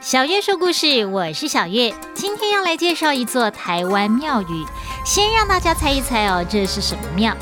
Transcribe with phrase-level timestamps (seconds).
[0.00, 4.64] 小月说故事，我是小月，今天要来介绍一座台湾庙宇。
[5.04, 7.36] 先让大家猜一猜哦，这是什么庙？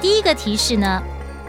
[0.00, 1.02] 第一个提示呢，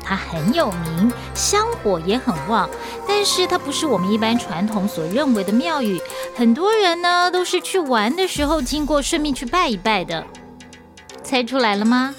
[0.04, 2.70] 它很有名，香火也很旺，
[3.08, 5.98] 但是它不是我们一般传统所认为的庙宇。
[6.36, 10.26] 很多人呢都是去玩的时候经过，顺便去拜一拜的。
[11.24, 12.14] 猜出来了吗？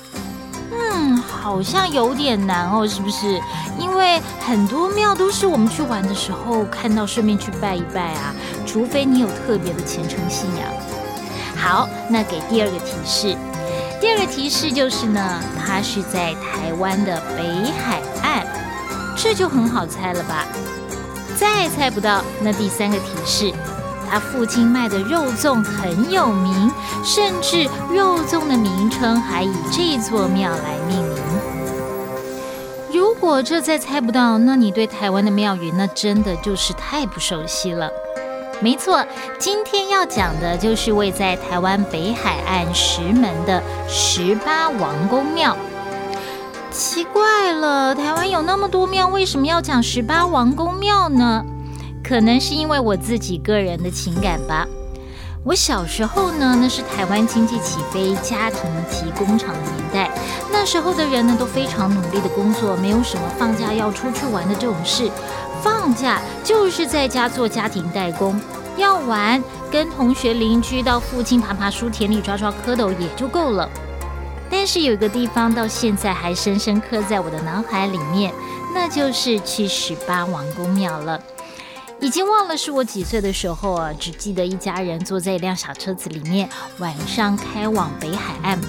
[1.44, 3.38] 好像有点难哦，是不是？
[3.78, 8.34] 因为很多庙都是我们去玩的时候看到，顺便去拜一拜啊。
[8.64, 10.66] 除非你有特别的虔诚信仰。
[11.54, 13.36] 好，那给第二个提示。
[14.00, 18.46] 第二个提示就是呢，它是在台湾的北海岸，
[19.14, 20.46] 这就很好猜了吧？
[21.36, 23.52] 再猜不到，那第三个提示。
[24.10, 26.72] 他父亲卖的肉粽很有名，
[27.04, 31.03] 甚至肉粽的名称还以这座庙来命。
[33.24, 37.90] 果这再猜不到，那你对台湾的庙宇那真的就是太不熟悉了。
[38.60, 39.02] 没错，
[39.38, 45.56] 今天要讲的就是位在台湾北海岸石门的十八王公庙。
[46.70, 51.42] 奇怪了，台湾有那么多庙，为什么要讲十八王公庙呢？
[52.06, 54.66] 可能是因为我自己个人的情感吧。
[55.44, 60.10] 我小时候呢，那是台湾经济起飞、家庭及工厂的年代。
[60.50, 65.10] 那时候的人呢，都非常努力的工作，没有什么放假要出去玩的这种事。
[65.62, 68.40] 放假就是在家做家庭代工，
[68.78, 73.68] 要玩跟同学邻居到附近爬爬书、田里抓抓蝌蚪也就够了。
[74.48, 78.32] 但是有一个地方到现在还深深刻在我的脑海里面，
[78.74, 81.20] 那就是去十八王公庙了。
[82.04, 88.60] 已经忘了是我几岁的时候啊，只记得一家人坐在一辆小车子里面，晚上开往北海岸。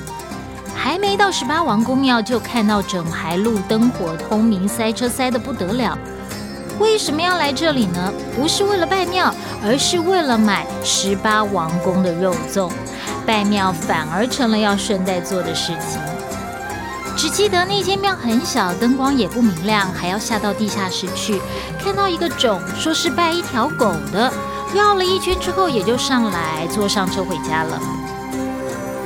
[0.73, 6.00] 还没到十八王公庙，就看到整排路灯火通明，塞车塞得不得了。
[6.80, 8.13] 为什么要来这里呢？
[8.38, 12.72] 不是为了拜庙，而是为了买十八王公的肉粽。
[13.25, 16.00] 拜庙反而成了要顺带做的事情。
[17.25, 21.41] 只记得那间庙很小，灯光也不明亮，还要下到地下室去。
[21.84, 24.31] 看到一个种，说是拜一条狗的，
[24.75, 27.81] 绕了一圈之后，也就上来坐上车回家了。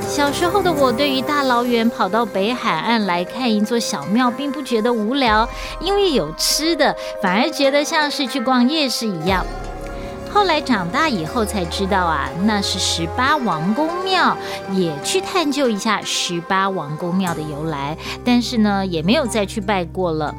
[0.06, 5.48] 小时候的我，对于大老远跑到北海岸来看一座小庙，并不觉得无聊，
[5.80, 9.46] 因为有吃的，反而觉得像是去逛夜市一样。
[10.32, 14.36] 后来长大以后才知道啊，那是十八王公庙，
[14.72, 17.96] 也去探究一下十八王公庙的由来。
[18.24, 20.34] 但是呢，也没有再去拜过了。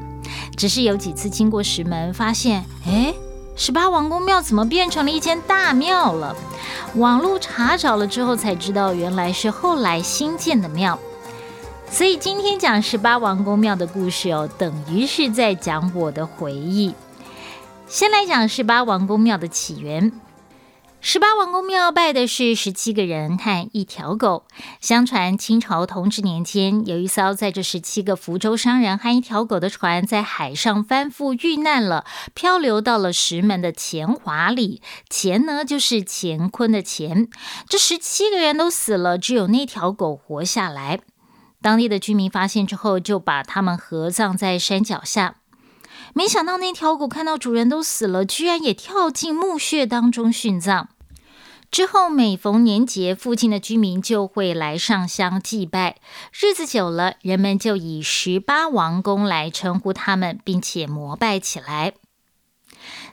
[0.56, 3.14] 只是有几次经过石门，发现，哎，
[3.56, 6.36] 十八王公庙怎么变成了一间大庙了？
[6.96, 10.98] 网络查找了之后才知道，原来是后来新建的庙。
[11.90, 16.94] 所以今天讲十八王公庙的故事哦，等于是在讲我的回忆。
[17.92, 20.14] 先来讲十八王公庙的起源。
[21.02, 24.46] 十八王公庙拜的是十七个人和一条狗。
[24.80, 34.82] 相传清朝同治年间，有一艘载着十七个福州商人和一条狗的船在海上翻覆遇难了，漂流到了石门的钱华里。
[35.10, 37.28] 钱呢，就是乾坤的钱。
[37.68, 41.02] 这十七个人都死了，只有那条狗活下来。
[41.62, 45.41] 当地的居民发现之后，就把他们合葬在山脚下。
[46.14, 50.90] 没想到那条狗看到主人都死了，居然也跳进墓穴当中殉葬。
[51.72, 55.96] 之后每逢年节，附近的居民就会来上香祭拜。
[56.34, 61.94] 日子久了，人们就以十八王公来称呼他们，并且膜拜起来。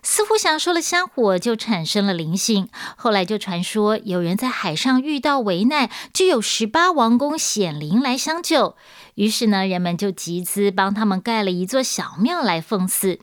[0.02, 2.68] 似乎享受了香火，就产生了灵性。
[2.96, 8.76] 后来就传说有人在海上遇到危难，就有十八王公显灵来相救。
[9.14, 13.20] 于是呢，人们就集资帮他们盖了一座小庙来奉祀。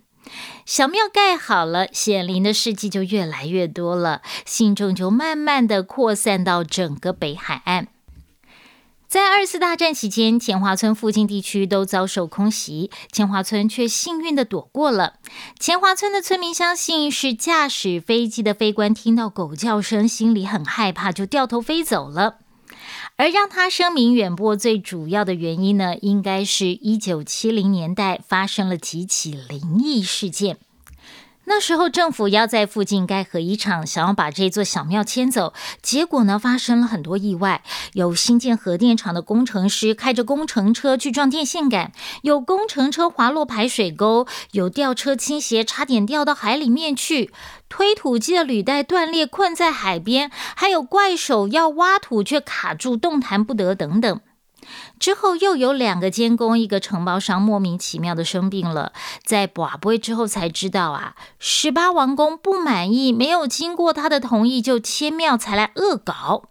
[0.65, 7.87] 小庙盖好了，显灵的事迹就越来越多了，信众就慢慢的扩散到整个北海岸。
[9.15, 15.13] 在二次大战期间，钱华村附近地区都遭受空袭，钱华村却幸运的躲过了。
[15.57, 22.39] 钱华村的村民相信，是驾驶飞机的飞官听到狗叫声，心里很害怕，就掉头飞走了。
[23.15, 30.57] 而让他声名远播最主要的原因呢，应该是一九七零年代发生了几起灵异事件。
[31.47, 37.63] 那时候政府要在附近盖核一厂，想要把这座小庙迁走，结果呢发生了很多意外。
[37.93, 41.91] 有新建核电厂的工程师开着工程车去撞电线杆，
[42.23, 47.31] 有工程车滑落排水沟，有吊车倾斜差点掉到海里面去，
[47.69, 54.19] 推土机的履带断裂困在海边，还有怪手要挖土却卡住动弹不得等等。
[54.99, 66.49] 之后又有两个监工，一个承包商莫名其妙的生病了，在寡不之后才知道啊，十八王公不满意，没有经过他的同意就迁庙才来恶搞。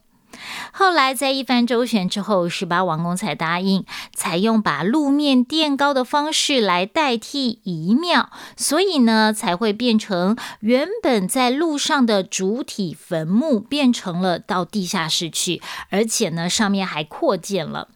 [0.72, 17.88] 后来在一番周旋之后，十八王公才答应采用把路面垫高的方式来代替移庙，所以呢才会变成原本在路上的主体坟墓变成了到地下室去，而且呢上面还扩建了。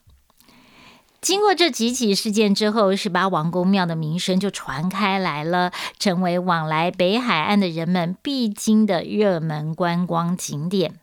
[1.20, 10.94] 经过这几起事件之后，十八王宫庙的名声就传开来了，成为往来北海岸的人们必经的热门观光景点。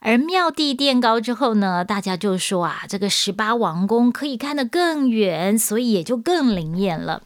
[0.00, 7.22] 而庙地垫高之后呢，大家就说啊，这个十八王宫可以看得更远，所以也就更灵验了。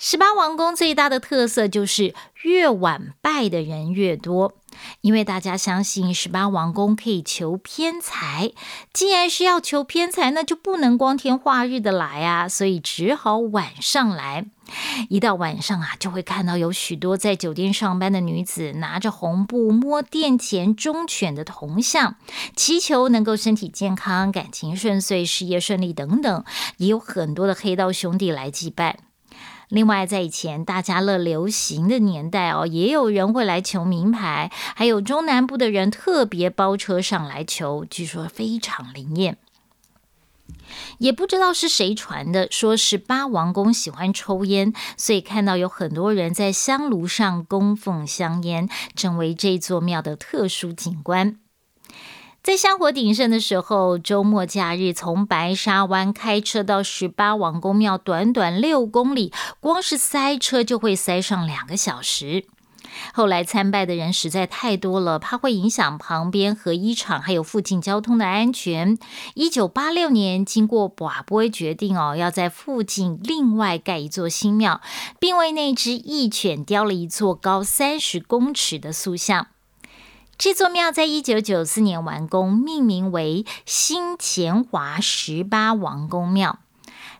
[0.00, 2.14] 十八王宫最大的特色就是
[2.44, 4.52] 越晚拜的人越多，
[5.00, 8.52] 因为大家相信十八王宫可以求偏财。
[8.92, 14.46] 既然是要求偏财，那就不能光天化日的来啊，所以只好晚上来。
[15.08, 22.14] 一到晚上啊，就会看到有许多在酒店上班的女子拿着红布摸殿前忠犬的铜像，
[22.54, 26.44] 祈求能够身体健康、感情顺遂、事业顺利等等。
[26.76, 29.00] 也有很多的黑道兄弟来祭拜。
[29.68, 39.36] 另外，在以前大家乐流行的年代哦，也有人会来求名牌，还有中南部的人特别包车上来求，据说非常灵验。
[40.98, 51.36] 也不知道是谁传的，说十八王公喜欢抽烟，所以看到有很多人在香炉上供奉香烟，成为这座庙的特殊景观。
[52.48, 62.46] 在香火鼎盛的时候，周末假日从白沙湾开车到十八王公庙，短短六公里，光是塞车就会塞上两个小时。
[63.12, 68.96] 后来参拜的人实在太多了，怕会影响旁边和衣场还有附近交通的安全。
[69.34, 74.80] 一九八六年，经过寡波决定哦，要在附近另外盖一座新庙，
[75.20, 79.48] 并为那只义犬雕了一座高三十公尺的塑像。
[80.38, 86.60] 这座庙在一九九四年完工，命名为新前华十八王公庙。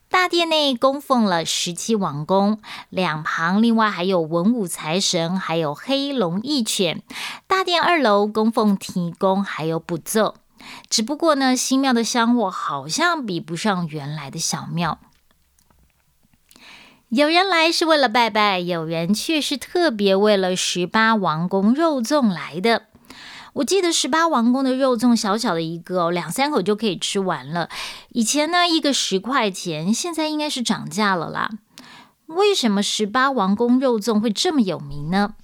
[0.09, 7.03] 大殿内供奉了十七王公，两旁另外还有文武财神，还有黑龙义犬。
[7.49, 10.37] 大殿二楼供奉提公，还有补奏。
[10.89, 15.01] 只不过呢，新庙的香火好像比不上原来的小庙。
[17.09, 22.88] 有人来是为了拜拜，有人却是特别为了十八王公肉粽来的。
[23.59, 27.69] 我记得十八王宫的肉粽小小的一个哦，两三口就可以吃完了。
[28.11, 31.51] 以前呢，一个十块钱，现在应该是涨价了啦。
[32.27, 35.35] 为什么十八王宫肉粽会这么有名呢？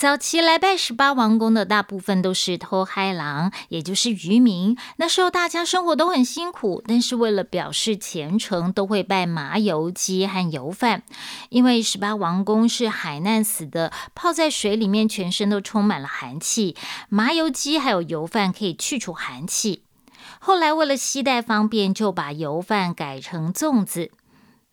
[0.00, 4.74] 早期来拜十八王公的大部分都是偷嗨郎，也就是渔民。
[4.96, 11.02] 那时候大家生活都很辛苦，但是为了表示虔诚，都会拜麻油鸡和油饭。
[11.50, 16.74] 因为十八王公是海难死的，泡在水里面，全身都充满了寒气。
[17.10, 19.82] 麻油鸡还有油饭可以去除寒气。
[20.38, 24.10] 后来为了携带方便，就把油饭改成粽子。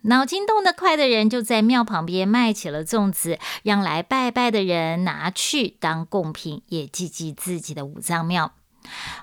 [0.03, 8.53] 脑筋动得快的人就在庙旁边卖起了粽子，让来拜拜的人拿去当贡品，也祭祭自己的五脏庙。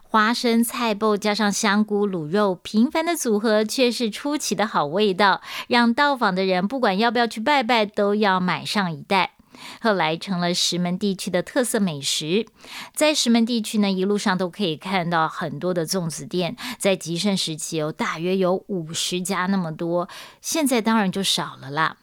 [0.02, 9.32] 花生、菜脯加上香菇、卤肉，平凡的组合却是出奇的好味道，让到访的人不管要不要去拜拜，都要买上一袋。
[9.80, 12.46] 后来成了石门地区的特色美食，
[12.94, 16.56] 在石门地区呢，一路上都可以看到很多的粽子店。
[16.78, 20.08] 在极盛时期有大约有五十家那么多，
[20.40, 21.96] 现在当然就少了啦。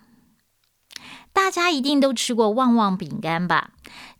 [1.33, 3.71] 大家一定都吃过旺旺饼干吧？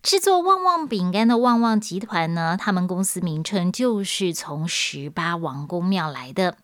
[0.02, 6.58] 制作旺旺饼干的旺旺集团呢，他们公司名称就是从十八王公庙来的。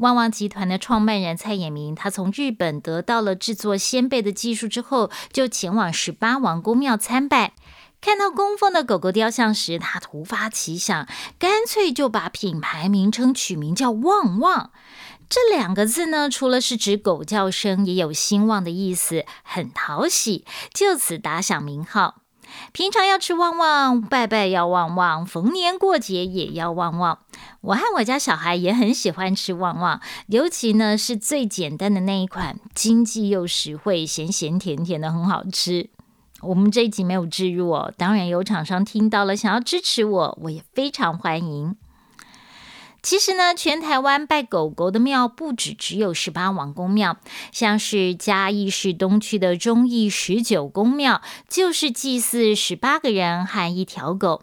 [0.00, 7.52] 旺旺集团的创办人蔡衍明，他从日本得到了制作鲜贝的技术之后，就前往十八王公庙参拜。
[8.00, 11.06] 看到供奉的狗狗雕像时，他突发奇想，
[11.38, 14.70] 干脆就把品牌名称取名叫“旺旺”。
[15.28, 22.22] 这两个字呢，除了是指狗叫声，也有兴旺的意思，很讨喜，就此打响名号。
[22.72, 27.18] 平常要吃旺旺，拜拜要旺旺，逢年过节也要旺旺。
[27.62, 35.90] 我和我家小孩也很喜欢吃旺旺，尤其呢是最简单的那一款，经济又实惠，咸咸甜甜的，很好吃。
[36.42, 41.76] 我们这一集没有置入哦，当然有厂商听到了想要支持我，我也非常欢迎。
[43.02, 47.16] 其实呢，全台湾拜狗狗的庙不止只有十八王公庙，
[47.50, 54.42] 像是嘉义市东区的忠义十九公庙，就是祭祀十八个人和一条狗。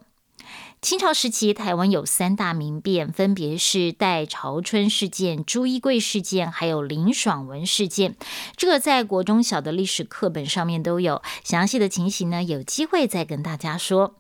[0.80, 8.16] 清朝时期，台湾有三大民变，分别是戴朝春事件、朱一贵事件，还有林爽文事件。
[8.56, 14.16] 这个在国中小的历史课本上面都有详细的情形呢，有机会再跟大家说。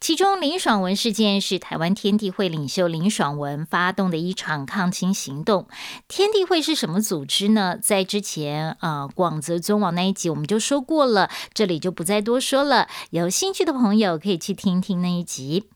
[0.00, 5.66] 其中，林爽文事件是台湾天地会领袖林爽文发动的一场抗清行动。
[6.06, 7.76] 天地会是什么组织呢？
[7.76, 12.88] 在之前呃广泽尊王那一集我们就说过了，这里就不再多说了。
[13.10, 15.68] 有兴趣的朋友可以去听听那一集。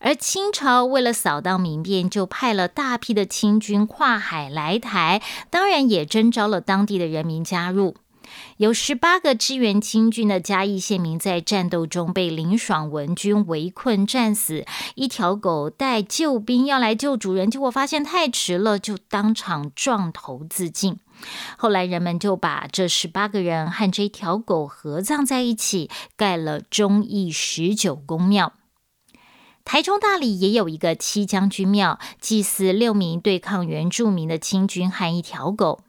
[0.00, 7.94] 而清朝为了扫荡民变，就派了大批的清军跨海来台，当然也征召了当地的人民加入。
[8.56, 14.64] 有十八个支援清军的嘉义县民在战斗中被林爽文军围困战死。
[14.94, 20.98] 一条狗带救兵要来救主人，结果发现太迟了，就当场撞头自尽。
[21.56, 28.52] 后来人们就把这十八个人和这条狗合葬在一起，盖了忠义十九公庙。
[29.64, 35.80] 台中大理也有一个七将军庙，祭祀六名对抗原住民的清军和一条狗。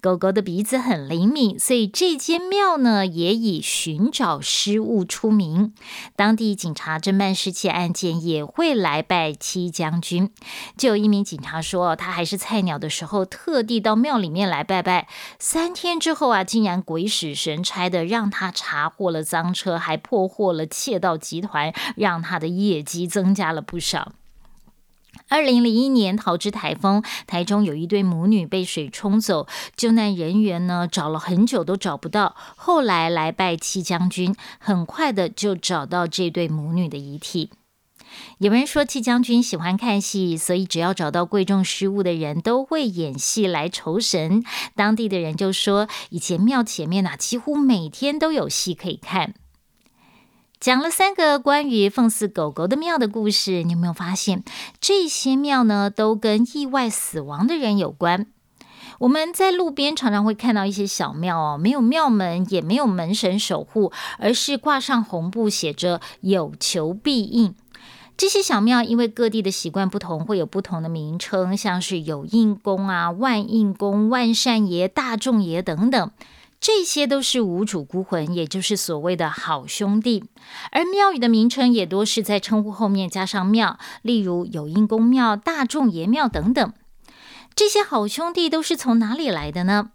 [0.00, 5.74] 狗狗的鼻子很灵敏，所以这间庙呢也以寻找失物出名。
[6.14, 10.30] 当地警察侦办失窃案件也会来拜七将军。
[10.76, 15.08] 就有一名警察说，他还是菜鸟的时候，特地到庙里面来拜拜。
[15.38, 24.12] 三天之后啊，竟然鬼使神差的让他查获了赃车，还破获了窃盗集团，让他的业绩增加了不少。
[25.26, 29.46] 二零零一年，桃之台风，台中有一对母女被水冲走，
[29.76, 37.50] 救难人员呢找了很久都找不到，后来来拜戚将军，很快的就找到这对母女的遗体。
[38.38, 44.42] 有人说戚将军喜欢看戏，所以只要找到贵重失物的人都会演戏来酬神。
[44.74, 49.34] 当地的人就说，以前庙前面呐，几乎每天都有戏可以看。
[50.60, 54.42] 讲了三个关于奉祀狗狗的庙的故事，你有没有发现
[54.80, 58.26] 这些庙呢都跟意外死亡的人有关？
[58.98, 67.54] 我们在路边常常会看到一些小庙哦，没有庙门，也没有门神守护，而是挂上红布，写着“有求必应”。
[68.18, 76.10] 这些小庙因为各地的习惯不同，会有不同的名称，像是有应公啊、万应公、万善爷、大众爷等等。
[76.60, 80.24] 这些都是无主孤魂，也就是所谓的好兄弟。
[80.72, 86.72] 而庙宇的名称也多是在称呼后面加上庙，例如有因公庙、大众爷庙等等。
[87.54, 89.90] 这些好兄弟都是从哪里来的呢？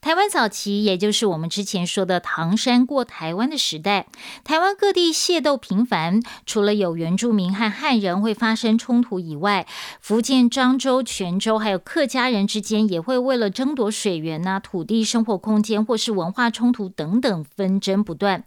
[0.00, 4.06] 台湾早期，也就是我们之前说的唐山过台湾的时代，
[4.44, 6.22] 台湾各地械斗频繁。
[6.46, 9.66] 除了有原住民和汉人会发生冲突以外，
[10.00, 18.44] 福建漳州、泉州还有客家人之间也会为了争夺水源呐、土地、生活空间或是文化冲突等等纷争不断。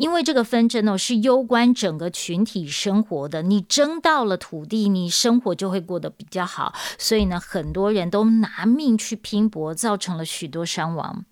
[0.00, 6.72] 因为这个纷争呢是攸关整个群体生活的，你争到了土地，你生活就会过得比较好。
[6.96, 11.26] 所以呢，很多人都拿命去拼搏，造成了许多伤亡。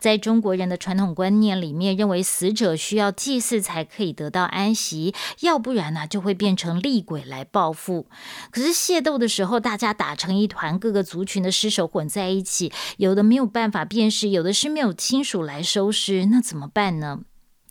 [0.00, 8.08] 在中国人的传统观念里面，认为死者需要祭祀才可以得到安息，要不然呢就会变成厉鬼来报复。
[8.50, 17.20] 可是械斗的时候，大家打成一团，各个族群的尸首混在一起，有的没有办法辨识，有的是没有亲属来收尸，那怎么办呢？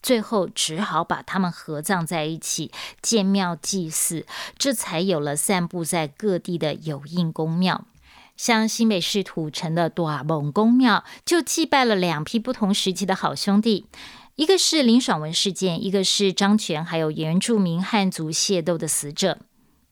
[0.01, 4.25] 最后只好把他们合葬在一起，建庙祭祀，
[4.57, 7.85] 这才有了散布在各地的有印公庙。
[8.37, 13.87] 像新北市土城的大蒙公庙，就祭拜了两批不同时期的好兄弟，
[14.35, 19.39] 一个是林爽文事件，一个是张全还有原住民汉族械斗的死者。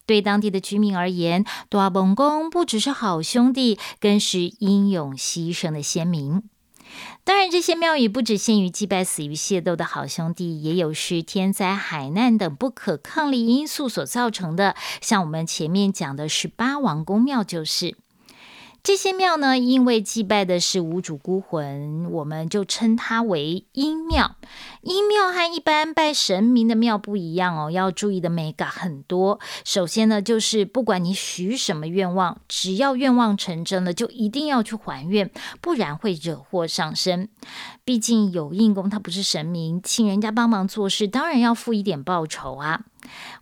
[0.05, 6.41] 对当地的居民而言，大蒙公不只是好兄弟，更是英勇牺牲的先民。
[7.23, 14.75] 当然，这些庙宇不只限于祭拜死于械斗的好兄弟，也有是天灾、海难等不可抗力因素所造成的。
[15.01, 17.95] 像我们前面讲的十八王宫庙就是。
[18.87, 24.37] 这些庙呢，因为祭拜的是无主孤魂，我们就称它为阴庙。
[24.79, 29.41] 阴庙和一般拜神明的庙不一样哦，要注意的美感很多。
[29.65, 35.29] 首先呢，就是不管你许什么愿望，只要愿望成真了，就一定要去还愿，
[35.59, 37.27] 不然会惹祸上身。
[37.83, 42.85] 毕竟有应公他不是神明，请人家帮忙做事，当然要付一点报酬啊。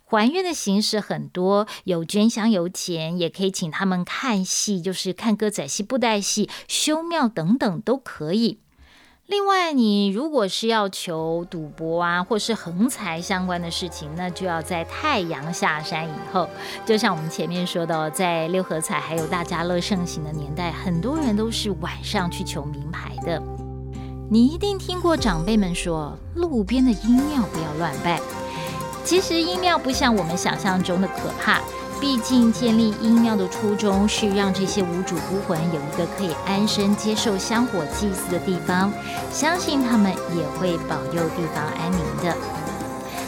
[0.08, 8.60] 还愿的形式很多，有捐香油钱，也可以请他们看戏，就是看歌仔戏、布袋戏、修庙等等都可以。
[9.26, 16.48] 另外，你如果是要求赌博啊，或是横财相关的事情，那就要在太阳下山以后。
[16.84, 23.42] 就像我们前面说的，在六合彩还有大家乐盛行的年代，很多人都是晚上去求名牌的。
[24.30, 28.20] 你一定听过长辈们说，路边的阴庙不要乱拜。
[29.06, 31.60] 其实阴庙不像我们想象中的可怕，
[32.00, 38.92] 毕竟建立阴庙的初衷是让这些无主孤魂有一个可以安身接受香火祭祀的地方，
[39.32, 42.36] 相信他们也会保佑地方安宁的。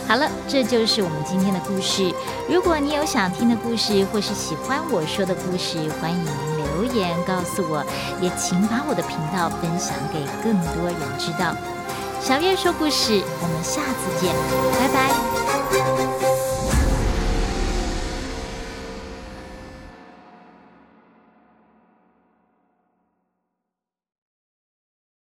[0.08, 2.12] 好了，这就是我们今天的故事。
[2.49, 6.25] 如果你有想听的故事，或是喜欢我说的故事，欢迎
[6.56, 7.85] 留言告诉我，
[8.20, 11.54] 也请把我的频道分享给更多人知道。
[12.20, 14.35] 小月说故事，我们下次见，
[14.80, 15.27] 拜拜。